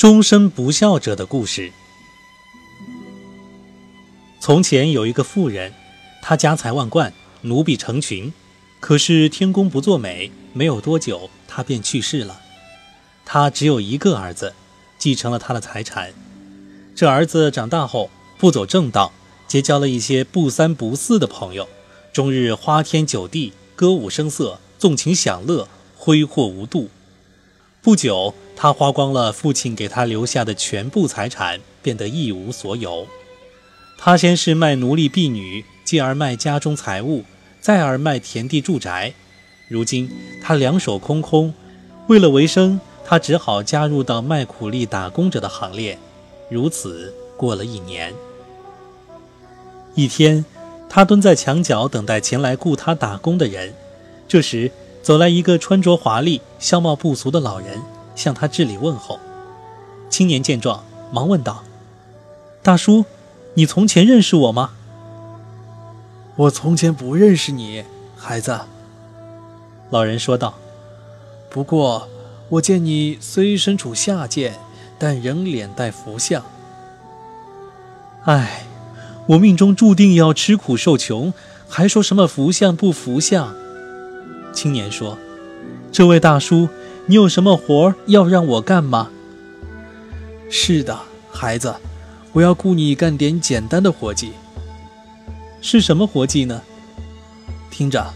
[0.00, 1.72] 终身不孝者的故事。
[4.40, 5.74] 从前有一个妇人，
[6.22, 8.32] 她家财万贯，奴婢成群。
[8.80, 12.40] 可是天公不作美，没有多久，她便去世了。
[13.26, 14.54] 她只有一个儿子，
[14.96, 16.14] 继承了她的财产。
[16.96, 18.08] 这儿子长大后
[18.38, 19.12] 不走正道，
[19.46, 21.68] 结交了一些不三不四的朋友，
[22.10, 26.88] 终日花天酒地，歌舞声色，纵情享乐，挥霍无度。
[27.82, 33.06] 不久，他花光了父亲给他留下的全部财产，变得一无所有。
[33.96, 37.24] 他先是卖奴隶婢女，继而卖家中财物，
[37.58, 39.14] 再而卖田地住宅。
[39.70, 40.10] 如今
[40.42, 41.54] 他两手空空，
[42.06, 45.98] 为了维生，他只好加入到卖苦力打工者的行列。
[46.50, 48.12] 如此过了一年。
[49.94, 50.44] 一天，
[50.86, 53.72] 他蹲在墙角等待前来雇他打工的人。
[54.28, 54.70] 这时，
[55.02, 57.80] 走来一个穿着华丽、相貌不俗的老人，
[58.20, 59.18] 向他致礼问候。
[60.10, 61.64] 青年见状，忙问道
[62.62, 63.06] ：“大叔，
[63.54, 64.72] 你从前认识我吗
[66.36, 67.82] ？”“我从前不认识你，
[68.18, 68.60] 孩子。”
[69.88, 70.52] 老人说道。
[71.48, 72.08] “不过，
[72.50, 74.58] 我见你虽身处下贱，
[74.98, 76.44] 但仍脸带福相。
[78.24, 78.66] ”“唉，
[79.28, 81.32] 我命中注定要吃苦受穷，
[81.70, 83.54] 还说什么福相不福相？”
[84.52, 85.16] 青年说
[85.90, 86.68] ：“这位大叔，
[87.10, 89.10] 你有什么活要让我干吗
[90.48, 90.96] ？”“是的，
[91.28, 91.74] 孩子，
[92.32, 94.34] 我要雇你干点简单的活计。
[95.60, 96.62] ”“是什么活计呢
[97.68, 98.14] ？”“听着，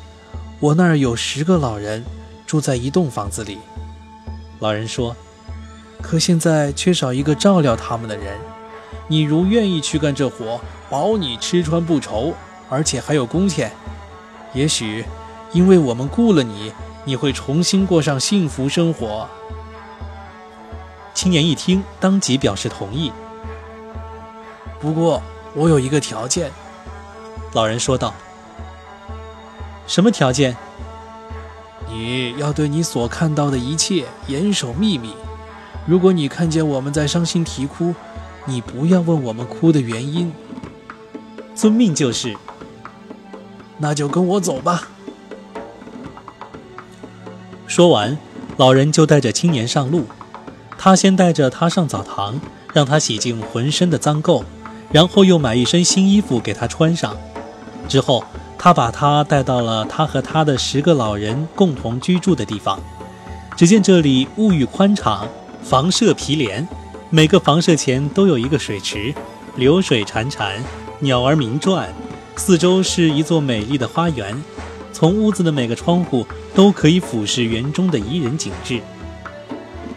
[0.61, 2.05] 我那儿有十个老人
[2.47, 3.59] 住在一栋房子里。”
[4.62, 5.17] 老人说
[6.01, 8.39] ：“可现在缺少一个照料他们的人。
[9.08, 12.33] 你如愿意去干这活，保你吃穿不愁，
[12.70, 13.73] 而且还有工钱。
[14.53, 15.05] 也许……”
[15.53, 16.73] 因为我们雇了你，
[17.05, 19.28] 你会重新过上幸福生活。
[21.12, 23.12] 青年一听，当即表示同意。
[24.80, 25.22] 不过
[25.55, 26.50] 我有一个条件，
[27.52, 28.12] 老人说道。
[29.86, 30.56] 什么条件？
[31.89, 35.14] 你要对你所看到的一切严守秘密。
[35.86, 37.95] 如果你看见我们在伤心啼哭，
[38.46, 40.33] 你不要问我们哭的原因。
[41.55, 42.34] 遵命就是。
[43.79, 44.89] 那就跟我走吧。
[47.74, 48.17] 说完，
[48.57, 50.05] 老人就带着青年上路。
[50.79, 52.40] 他先带着他上澡堂，
[52.73, 54.45] 让他洗净浑身的脏垢，
[54.92, 57.17] 然后又买一身新衣服给他穿上。
[57.89, 58.23] 之后，
[58.57, 62.79] 他把他带到了他和他的十个老人共同居住的地方。
[63.57, 65.27] 只见这里物欲宽敞，
[65.64, 66.68] 房舍毗连，
[67.11, 69.12] 每个房舍前都有一个水池，
[69.56, 70.52] 流水潺潺，
[71.01, 71.89] 鸟儿鸣啭，
[72.36, 74.41] 四周是一座美丽的花园。
[74.94, 76.24] 从屋子的每个窗户
[76.55, 78.80] 都可以俯视园中的宜人景致。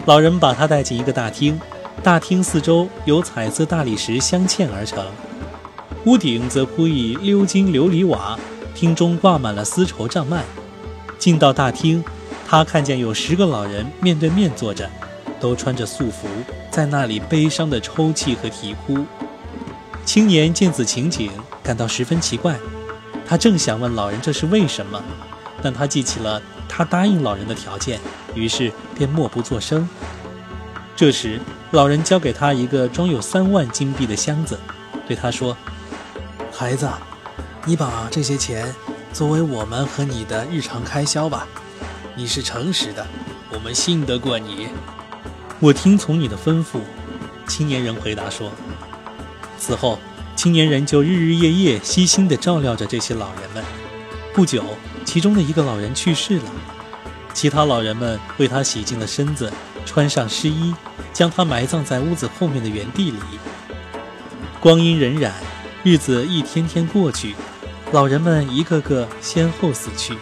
[0.07, 1.59] 老人把他带进一个大厅，
[2.01, 5.05] 大厅四周由彩色大理石镶嵌而成，
[6.05, 8.39] 屋顶则铺以鎏金琉璃瓦，
[8.73, 10.41] 厅中挂满了丝绸帐幔。
[11.19, 12.03] 进到大厅，
[12.47, 14.89] 他看见有十个老人面对面坐着，
[15.39, 16.27] 都穿着素服，
[16.71, 19.05] 在那里悲伤地抽泣和啼哭。
[20.03, 21.29] 青年见此情景，
[21.61, 22.55] 感到十分奇怪。
[23.27, 25.03] 他正想问老人这是为什么，
[25.61, 27.99] 但他记起了他答应老人的条件，
[28.33, 29.87] 于是便默不作声。
[30.95, 31.37] 这时，
[31.71, 34.57] 老人交给他一个装有三万金币的箱子，
[35.05, 35.55] 对他说
[36.53, 36.89] ：“孩子，
[37.65, 38.73] 你把这些钱
[39.11, 41.45] 作为我们和你的日常开销吧。
[42.15, 43.05] 你是诚实的，
[43.51, 44.69] 我们信得过你。”
[45.59, 46.79] 我听从你的吩咐。”
[47.45, 48.49] 青年人回答说。
[49.59, 49.99] 此后。
[50.37, 53.63] 青年人就日日夜夜悉心地照料着这些老人们。
[54.35, 54.63] 不久，
[55.03, 56.43] 其中的一个老人去世了，
[57.33, 59.51] 其他老人们为他洗净了身子，
[59.83, 60.75] 穿上湿衣，
[61.11, 63.17] 将他埋葬在屋子后面的园地里。
[64.59, 65.31] 光阴荏苒，
[65.81, 67.33] 日子一天天过去，
[67.91, 70.15] 老人们一个个先后死去，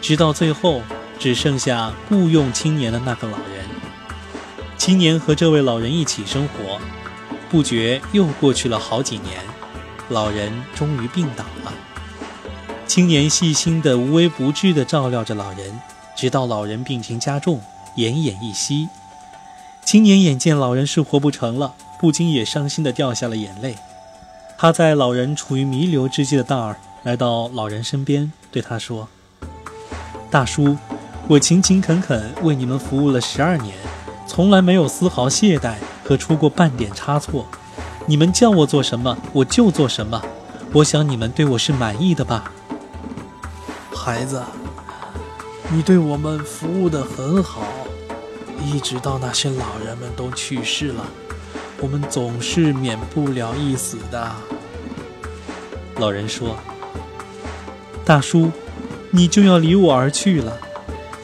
[0.00, 0.82] 直到最后
[1.20, 3.64] 只剩下雇佣青年的那个老人。
[4.76, 6.80] 青年和这位老人一起生活。
[7.50, 9.40] 不觉又过去了好几年，
[10.08, 11.72] 老人终于病倒了。
[12.86, 15.80] 青年细心的、无微不至的照料着老人，
[16.16, 17.60] 直到老人病情加重，
[17.96, 18.88] 奄奄一息。
[19.84, 23.76] 青年眼见老人是活不成了，不禁也伤心的掉下了眼泪。
[24.58, 29.08] 他在老人处于弥留之际的大儿来到老人身边，对他说
[30.30, 30.76] ：“大叔，
[31.28, 33.76] 我勤勤恳恳为你们服务了十二年，
[34.26, 35.74] 从来没有丝毫懈怠。”
[36.06, 37.46] 可出过半点差错，
[38.06, 40.22] 你们叫我做什么，我就做什么。
[40.72, 42.52] 我想你们对我是满意的吧，
[43.92, 44.40] 孩子，
[45.70, 47.62] 你对我们服务的很好，
[48.64, 51.04] 一直到那些老人们都去世了，
[51.80, 54.32] 我们总是免不了一死的。
[55.96, 56.56] 老人说
[58.04, 58.52] ：“大叔，
[59.10, 60.56] 你就要离我而去了，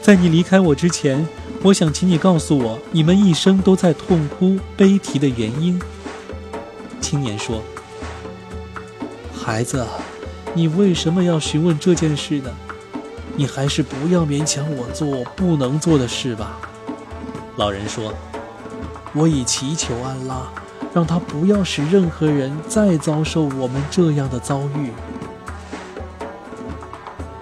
[0.01, 1.25] 在你离开我之前，
[1.63, 5.81] 我想请你告诉我，你们一生都在痛哭悲啼的原因。”
[7.01, 7.61] 青年说
[9.33, 9.85] ：“孩子，
[10.53, 12.51] 你为什么要询问这件事呢？
[13.35, 16.59] 你还是不要勉强我做不能做的事吧。”
[17.55, 18.13] 老人说
[19.15, 20.47] ：“我已祈求安拉。”
[20.93, 24.91] 让他不要使任何人再遭受我们这样的遭遇。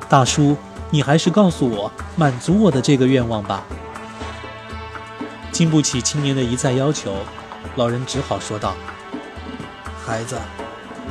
[0.07, 0.55] 大叔，
[0.89, 3.65] 你还是告诉我，满足我的这个愿望吧。
[5.61, 7.13] 经不起青年的一再要求，
[7.75, 8.75] 老人只好说道
[10.03, 10.35] ：“孩子，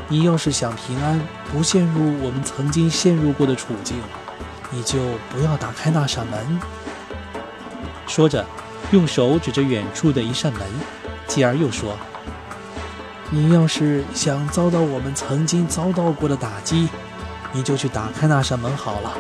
[0.08, 1.20] 你要是想平安，
[1.52, 3.96] 不陷入我们曾经陷入过的处境，
[4.72, 4.98] 你就
[5.30, 6.60] 不要打开那扇门。”
[8.08, 8.44] 说着，
[8.90, 10.62] 用手指着远处的一扇门，
[11.28, 11.96] 继而又说。
[13.30, 16.88] 你要是想遭到我们曾经遭到过的打击，
[17.52, 19.16] 你就去打开那扇门好了。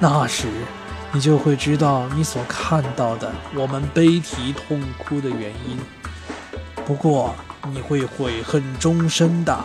[0.00, 0.48] 那时，
[1.16, 5.78] 你就会知道你所看到的我们悲啼痛哭的原因。
[6.84, 7.34] 不过，
[7.70, 9.58] 你会悔恨终身的。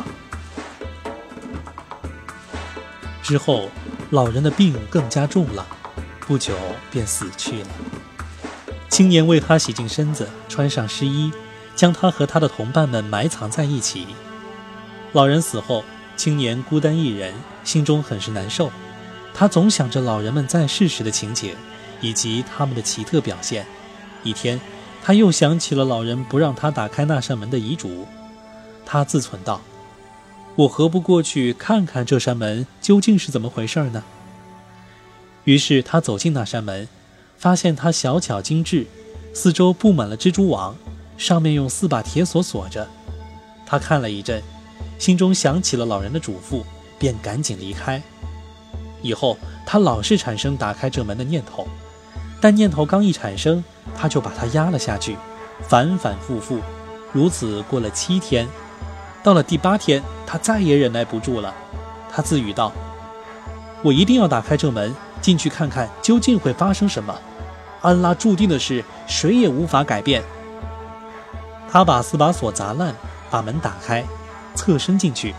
[3.22, 3.68] 之后，
[4.12, 5.68] 老人的病更加重了，
[6.22, 6.56] 不久
[6.90, 7.68] 便死去了。
[8.88, 11.34] 青年为他洗净身子，穿上湿衣。
[11.76, 14.08] 将他和他的同伴们埋藏在一起。
[15.12, 15.84] 老人死后，
[16.16, 17.34] 青年孤单一人，
[17.66, 18.72] 心中很是难受。
[19.34, 21.56] 他总想着老人们在世时的情景，
[22.02, 23.66] 以及他们的奇特表现。
[24.24, 24.60] 一天，
[25.04, 28.06] 他又想起了老人不让他打开那扇门的遗嘱。
[28.86, 29.62] 他自忖道
[30.56, 34.04] ：“我何不过去看看这扇门究竟是怎么回事呢？”
[35.46, 36.88] 于是他走进那扇门，
[37.38, 38.86] 发现它小巧精致，
[39.34, 40.76] 四周布满了蜘蛛网。
[41.18, 42.88] 上面用四把铁锁锁着，
[43.66, 44.42] 他看了一阵，
[44.98, 46.64] 心中想起了老人的嘱咐，
[46.98, 48.02] 便赶紧离开。
[49.02, 51.68] 以后他老是产生打开这门的念头，
[52.40, 53.64] 但念头刚一产生，
[53.98, 55.18] 他就把它压了下去，
[55.68, 56.60] 反反复复，
[57.12, 58.48] 如此过了七天。
[59.24, 61.54] 到了第八天，他再也忍耐不住了，
[62.12, 62.72] 他自语道
[63.84, 67.16] ：“我一定要打开这门，进去看看究竟会发生什么。
[67.82, 70.24] 安拉注定的事，谁也无法改变。”
[71.72, 72.96] 他把四把锁砸烂，
[73.30, 74.04] 把门打开，
[74.56, 75.34] 侧身进去，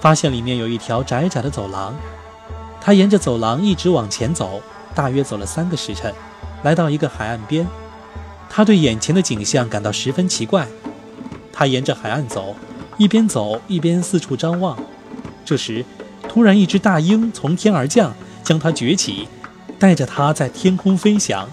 [0.00, 1.94] 发现里面有一条窄窄的走廊。
[2.84, 4.60] 他沿着走廊一直往前走，
[4.92, 6.12] 大约走了三个时辰，
[6.64, 7.64] 来到一个海岸边。
[8.50, 10.66] 他对眼前的景象感到十分奇怪。
[11.52, 12.56] 他沿着海岸走，
[12.98, 14.76] 一边走一边四处张望。
[15.44, 15.84] 这时，
[16.28, 18.12] 突然一只大鹰从天而降，
[18.42, 19.28] 将他举起，
[19.78, 21.48] 带着他在天空飞翔，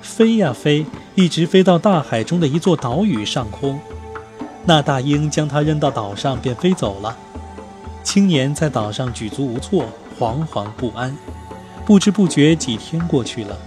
[0.00, 0.86] 飞呀飞。
[1.14, 3.78] 一直飞到大海中的一座岛屿上空，
[4.64, 7.16] 那大鹰将他扔到岛上，便飞走了。
[8.02, 9.84] 青年在岛上举足无措，
[10.18, 11.16] 惶惶不安。
[11.84, 13.58] 不知不觉几天过去了。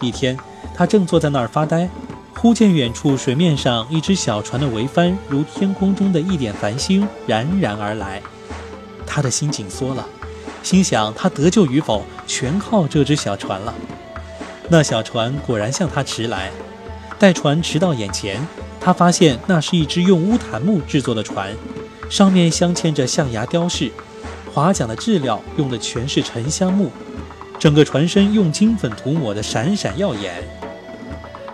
[0.00, 0.36] 一天，
[0.74, 1.88] 他正坐在那儿发呆，
[2.34, 8.22] 忽见远处水面上一只小船的桅帆如天空中的一点繁星冉冉而来。
[9.06, 10.06] 他的心紧缩了，
[10.62, 13.74] 心想他得救与否全靠这只小船了。
[14.68, 16.50] 那小船果然向他驰来，
[17.18, 18.46] 待船驰到眼前，
[18.80, 21.54] 他发现那是一只用乌檀木制作的船，
[22.10, 23.90] 上面镶嵌着象牙雕饰，
[24.56, 26.90] 划桨的质料用的全是沉香木，
[27.58, 30.42] 整个船身用金粉涂抹的闪闪耀眼。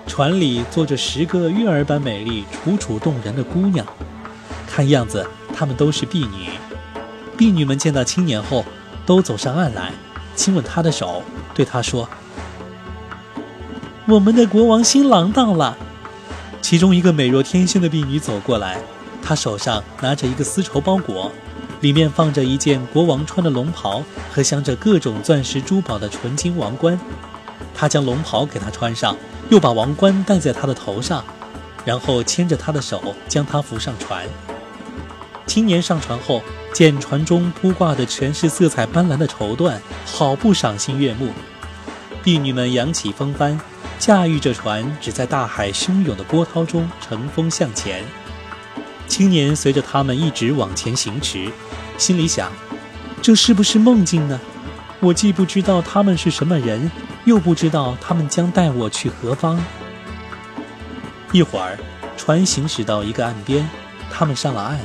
[0.06, 3.85] 船里坐着十个月儿般美丽、楚楚动人的姑娘，
[4.68, 6.50] 看样子她们都是婢女。
[7.37, 8.64] 婢女们见到青年后，
[9.04, 9.90] 都走上岸来，
[10.37, 12.09] 亲吻他的手，对他说。
[14.06, 15.76] 我们的国王新郎到了。
[16.61, 18.80] 其中一个美若天仙的婢女走过来，
[19.21, 21.32] 她手上拿着一个丝绸包裹，
[21.82, 26.98] 里面放着一件国王穿的龙袍和镶着各种钻石珠宝的纯金王冠。
[27.74, 29.14] 他将龙袍给他穿上，
[29.50, 31.22] 又把王冠戴在他的头上，
[31.84, 34.26] 然后牵着他的手将他扶上船。
[35.46, 36.40] 青年上船后，
[36.72, 39.74] 见船中铺挂的全是色彩斑斓的绸缎，
[40.06, 41.28] 好不赏心悦目。
[42.22, 43.60] 婢女们扬起风帆。
[43.98, 48.02] 驾驭着船，只在大海汹涌的波涛中乘风向前。
[49.12, 51.52] 青年随着他们一直往前行驰，
[51.99, 52.50] 心里想：
[53.21, 54.40] 这是不是梦境呢？
[55.00, 56.90] 我既不知道他们是什么人，
[57.26, 59.62] 又不知道他们将带我去何方。
[61.31, 61.78] 一会儿，
[62.16, 63.69] 船行驶到一个岸边，
[64.11, 64.78] 他们上了岸，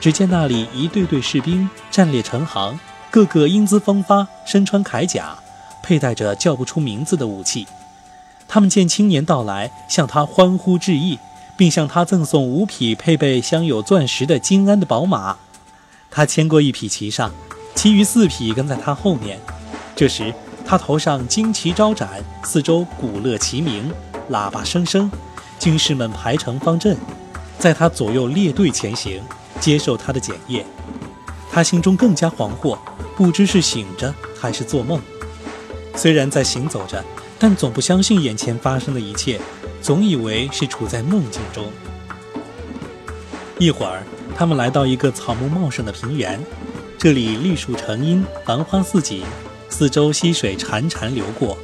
[0.00, 2.76] 只见那里一队队士兵站列成行，
[3.08, 5.38] 个个英姿风发，身穿铠甲，
[5.80, 7.68] 佩戴着叫不出名字的武器。
[8.48, 11.20] 他们见青年到来，向他欢呼致意，
[11.60, 15.36] 并向他赠送五匹配备镶有钻石的金鞍的宝马。
[16.10, 17.30] 他牵过一匹骑上，
[17.74, 19.38] 其余四匹跟在他后面。
[19.94, 20.32] 这时，
[20.64, 23.92] 他头上旌旗招展，四周鼓乐齐鸣，
[24.30, 25.10] 喇叭声声，
[25.58, 26.96] 军士们排成方阵，
[27.58, 29.20] 在他左右列队前行，
[29.60, 30.64] 接受他的检验。
[31.52, 32.78] 他心中更加惶惑，
[33.14, 34.98] 不知是醒着还是做梦。
[35.94, 37.04] 虽然在行走着。
[37.42, 39.40] 但总不相信眼前发生的一切，
[39.80, 41.64] 总以为是处在梦境中。
[43.58, 44.02] 一会儿，
[44.36, 46.40] 他们来到一个草木茂盛的平原，
[46.98, 49.22] 这里绿树成荫，繁花似锦，
[49.68, 51.56] 四周溪水潺潺流过，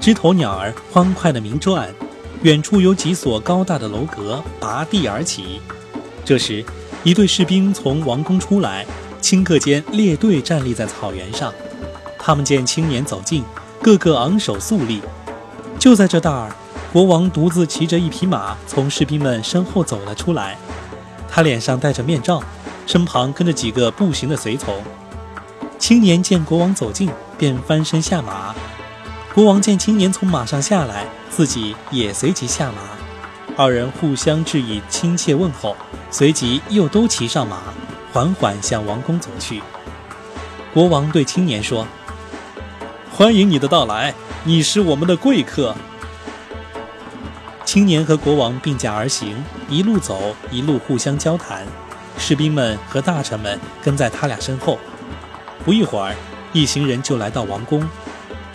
[0.00, 1.88] 枝头鸟儿欢快地鸣啭，
[2.42, 5.60] 远处有几所高大的楼阁拔地而起。
[6.24, 6.64] 这时，
[7.04, 8.84] 一队士兵从王宫出来，
[9.22, 11.52] 顷刻间列队站立在草原上。
[12.18, 13.44] 他们见青年走近。
[13.82, 15.00] 个个昂首肃立。
[15.78, 16.50] 就在这当儿，
[16.96, 20.56] 国王独自骑着一匹马从士兵们身后走了出来。
[21.28, 22.42] 他脸上戴着面罩，
[22.86, 24.82] 身旁跟着几个步行的随从。
[25.78, 28.54] 青年见国王走近，便翻身下马。
[29.34, 32.78] 国王见青年从马上下来，自己也随即下马。
[33.62, 35.76] 二人互相致以亲切问候，
[36.10, 37.58] 随即又都骑上马，
[38.10, 39.60] 缓缓向王宫走去。
[40.72, 41.86] 国王对青年说。
[43.12, 45.76] 欢迎你的到来，你是我们的贵客。
[47.66, 49.34] 青年和国王并驾而行，
[49.68, 51.66] 一路走，一路互相交谈。
[52.16, 54.78] 士兵们和大臣们跟在他俩身后。
[55.64, 56.14] 不一会儿，
[56.52, 57.86] 一行人就来到王宫。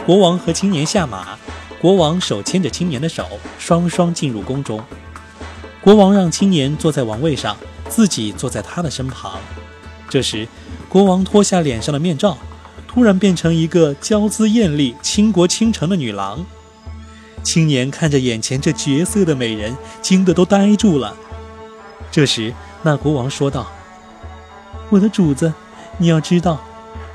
[0.05, 1.37] 国王和青年下马，
[1.81, 3.27] 国王手牵着青年的手，
[3.59, 4.81] 双双进入宫中。
[5.81, 7.57] 国王让青年坐在王位上，
[7.89, 9.37] 自己坐在他的身旁。
[10.09, 10.47] 这时，
[10.87, 12.37] 国王脱下脸上的面罩。
[12.87, 16.45] 突然变成一个娇姿艳丽、倾国倾城的女郎。
[17.43, 21.15] 青年看着眼前这绝色的美人，惊得都呆住了。
[22.11, 23.67] 这时，那国王说道
[24.89, 25.53] ：“我的主子，
[25.97, 26.61] 你要知道，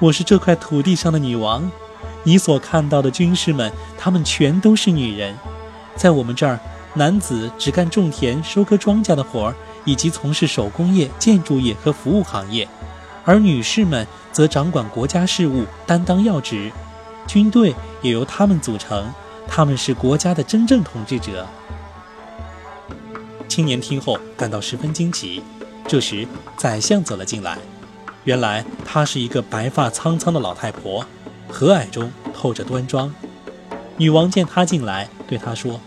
[0.00, 1.70] 我是这块土地上的女王。
[2.24, 5.34] 你所看到的军士们，他们全都是女人。
[5.94, 6.58] 在我们这儿，
[6.94, 9.54] 男子只干种田、收割庄稼的活儿，
[9.84, 12.66] 以及从事手工业、建筑业和服务行业。”
[13.24, 16.70] 而女士们则掌管国家事务，担当要职，
[17.26, 19.12] 军队也由他们组成，
[19.48, 21.46] 他们是国家的真正统治者。
[23.48, 25.42] 青年听后感到十分惊奇。
[25.88, 26.26] 这时，
[26.56, 27.56] 宰相走了进来，
[28.24, 31.06] 原来她是一个白发苍苍的老太婆，
[31.48, 33.14] 和蔼中透着端庄。
[33.96, 35.80] 女王见她进来，对她说：“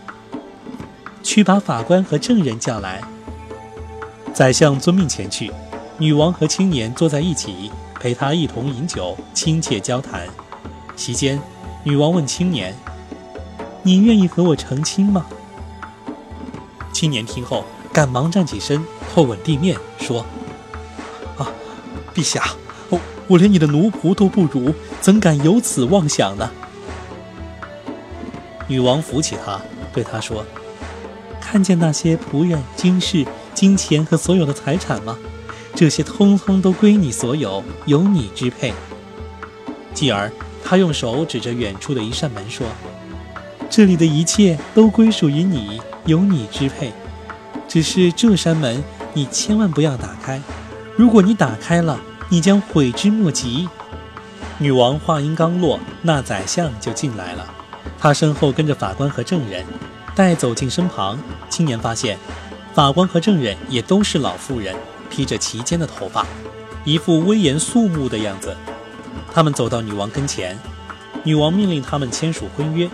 [1.22, 3.02] 去把法官和证人叫来。”
[4.32, 5.52] 宰相遵命前去。
[5.98, 10.26] 女王和青年坐在一起，陪他一同饮酒，亲切交谈。
[10.96, 11.38] 席间，
[11.84, 12.74] 女王问青年
[13.82, 15.26] ：“你愿意和我成亲吗？”
[16.92, 18.84] 青年听后，赶忙站起身，
[19.14, 20.24] 后吻地面，说
[21.38, 21.48] ：“啊，
[22.14, 22.42] 陛下，
[22.88, 26.50] 我我连你的奴仆都不如，怎敢有此妄想呢？”
[28.68, 29.60] 女王扶起他，
[29.92, 30.44] 对他说
[31.40, 35.16] ：“看见那些仆人、军士、金钱和所有的财产吗？”
[35.74, 38.74] 这些通通都归你所有，由你支配。
[39.94, 40.30] 继而，
[40.62, 42.66] 他用手指着远处的一扇门说
[43.70, 46.92] ：“这里的一切都归属于你，由你支配。
[47.68, 48.82] 只是这扇门，
[49.14, 50.42] 你千万不要打开。
[50.96, 53.68] 如果你打开了，你将悔之莫及。”
[54.58, 57.46] 女王话音刚落，那宰相就进来了，
[57.96, 59.64] 他身后跟着法官和证人。
[60.16, 61.16] 待走进身旁，
[61.48, 62.18] 青年发现，
[62.74, 64.74] 法官和证人也都是老妇人。
[65.08, 66.26] 披着齐肩的头发，
[66.84, 68.56] 一副威严肃穆的样子。
[69.32, 70.58] 他们走到女王跟前，
[71.22, 72.90] 女王命令他们签署婚约。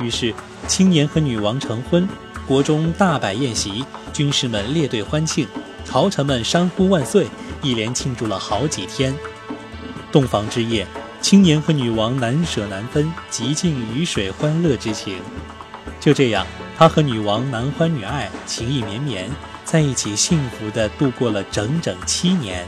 [0.00, 0.34] 于是，
[0.66, 2.08] 青年和女王成婚，
[2.46, 5.46] 国中大摆宴席，军士们列队欢庆，
[5.84, 7.26] 朝臣们山呼万岁，
[7.62, 9.14] 一连庆祝了好几天。
[10.10, 10.86] 洞房之夜，
[11.20, 15.18] 青年和女王难舍难分，极尽鱼水欢乐之情。
[16.00, 16.46] 就这样，
[16.76, 19.30] 他和女王男欢女爱，情意绵绵。
[19.64, 22.66] 在一起幸福地度过了整整七年。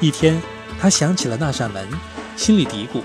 [0.00, 0.40] 一天，
[0.80, 1.86] 他想起了那扇门，
[2.34, 3.02] 心里嘀咕：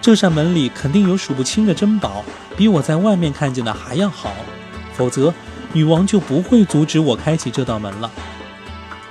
[0.00, 2.24] 这扇门里肯定有数不清的珍宝，
[2.56, 4.32] 比我在外面看见的还要好，
[4.94, 5.34] 否则
[5.72, 8.10] 女王就不会阻止我开启这道门了。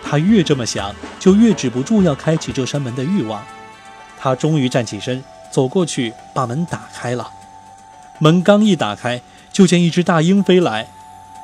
[0.04, 3.44] 他越这么想，就越止不住要开启这扇门的欲望。
[4.18, 7.30] 他终于站起身，走过去把门打开了。
[8.20, 10.88] 门刚一打开，就见一只大鹰飞来。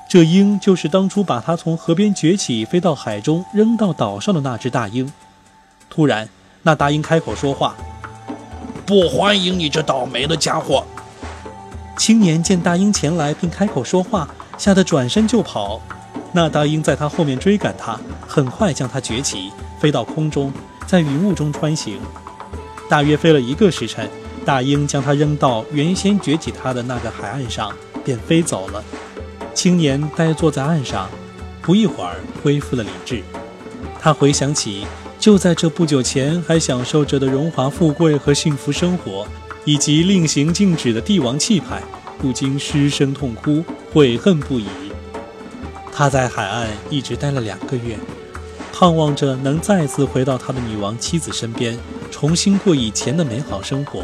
[0.09, 5.11] 这鹰就是当初把他从河边崛起、飞到海中、扔到岛上的那只大鹰。
[5.89, 6.29] 突然，
[6.63, 7.75] 那大鹰开口说话
[8.93, 10.85] ：“不欢迎你这倒霉的家伙！”
[11.97, 15.81] 青年见大鹰前来并开口说话，吓得转身就跑。
[16.31, 20.53] 那大鹰在他后面追赶他，很快将他举起，飞到空中，
[20.85, 21.99] 在云雾中穿行。
[22.87, 24.07] 大约飞了一个时辰，
[24.45, 27.73] 大鹰将他扔到原先掘起他的那个海岸上，
[28.05, 28.83] 便飞走了。
[29.55, 31.09] 青年呆坐在岸上，
[31.63, 33.23] 不一会儿恢复了理智。
[33.99, 34.85] 他回想起
[35.23, 39.25] 就在这不久前还享受着的荣华富贵和幸福生活。
[39.63, 41.81] 以及令行禁止的帝王气派，
[42.19, 43.63] 不禁失声痛哭，
[43.93, 44.67] 悔恨不已。
[45.93, 47.97] 他在海岸一直待了两个月，
[48.73, 51.79] 盼望着能再次回到他的女王妻子身边，
[52.11, 54.03] 重新过以前的美好生活。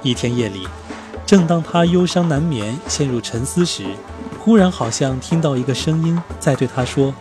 [0.00, 0.68] 一天夜里，
[1.26, 3.82] 正当他忧伤难眠、陷入沉思时，
[4.38, 7.12] 忽然好像听到一个声音在对他说：“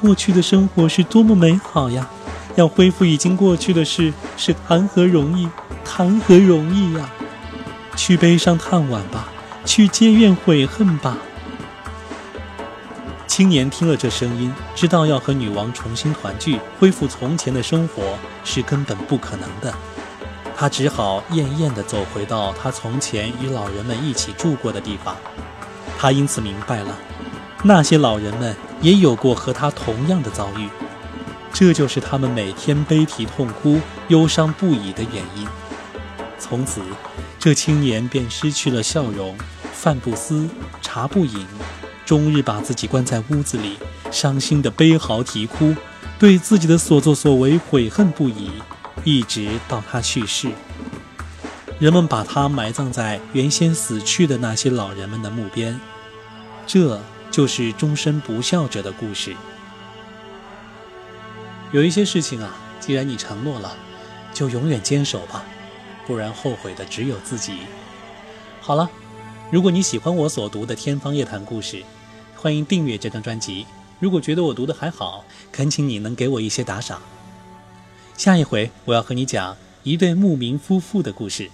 [0.00, 2.08] 过去的生活是多么美好呀！”
[2.56, 5.48] 要恢复已经过去的事，是谈何容易？
[5.84, 7.08] 谈何容易呀！
[7.94, 9.28] 去悲伤叹惋吧，
[9.64, 11.16] 去结怨悔恨吧。
[13.26, 18.02] 青年听了这声音，知道要和女王重新团聚，恢复从前的生活
[18.44, 19.72] 是根本不可能的。
[20.56, 25.16] 他只好厌厌地走回到他从前与老人们一起住过的地方。
[25.96, 26.98] 他因此明白了，
[27.62, 30.68] 那些老人们也有过和他同样的遭遇。
[31.52, 35.46] 这就是他们每天悲啼痛哭、忧伤不已的原因。
[36.38, 36.80] 从此，
[37.38, 39.36] 这青年便失去了笑容，
[39.72, 40.48] 饭不思，
[40.80, 41.46] 茶不饮，
[42.06, 43.78] 终日把自己关在屋子里，
[44.10, 45.74] 伤心的悲嚎啼哭，
[46.18, 48.50] 对自己的所作所为悔恨不已，
[49.04, 50.48] 一直到他去世。
[51.78, 55.80] 人们把他埋葬在原先死去的那些老人们的墓边。
[56.66, 59.34] 这就是终身不孝者的故事。
[61.72, 63.76] 有一些事情啊，既然你承诺了，
[64.34, 65.44] 就永远坚守吧，
[66.06, 67.58] 不然后悔的只有自己。
[68.60, 68.90] 好了，
[69.50, 71.82] 如果你喜欢我所读的《天方夜谭》故事，
[72.34, 73.66] 欢迎订阅这张专辑。
[74.00, 77.00] 如果觉得我读的还好，恳请你能给我一些打赏。
[78.16, 81.50] 下一回我要和你讲一对牧民夫妇的故事。